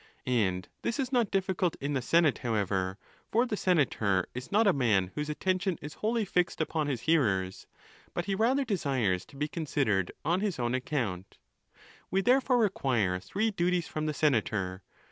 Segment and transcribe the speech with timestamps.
[0.25, 2.97] And this is not difficult in the senate, however;
[3.31, 5.11] for the senator is not a man.
[5.13, 7.67] whose attention is wholly fixed upon his hearers,
[8.15, 11.37] but me rather desires to be considered on his own account.
[12.09, 14.81] We therefore require three duties from the senator.